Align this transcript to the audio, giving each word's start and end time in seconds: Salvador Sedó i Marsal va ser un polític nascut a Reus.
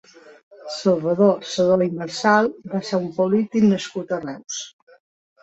Salvador 0.75 1.35
Sedó 1.49 1.77
i 1.87 1.89
Marsal 1.99 2.49
va 2.73 2.81
ser 2.89 3.01
un 3.03 3.07
polític 3.19 3.69
nascut 3.69 4.17
a 4.19 4.21
Reus. 4.27 4.61